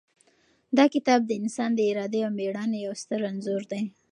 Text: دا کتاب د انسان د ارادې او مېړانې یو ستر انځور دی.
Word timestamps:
دا 0.77 0.85
کتاب 0.93 1.19
د 1.25 1.31
انسان 1.41 1.69
د 1.75 1.79
ارادې 1.91 2.19
او 2.27 2.31
مېړانې 2.37 2.77
یو 2.85 2.93
ستر 3.01 3.21
انځور 3.31 3.61
دی. 3.71 3.81